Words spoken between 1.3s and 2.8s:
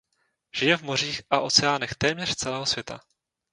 oceánech téměř celého